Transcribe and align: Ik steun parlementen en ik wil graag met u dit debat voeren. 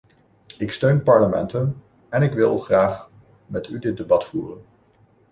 Ik 0.57 0.71
steun 0.71 1.03
parlementen 1.03 1.83
en 2.09 2.21
ik 2.21 2.33
wil 2.33 2.57
graag 2.57 3.09
met 3.45 3.67
u 3.67 3.79
dit 3.79 3.97
debat 3.97 4.25
voeren. 4.25 4.65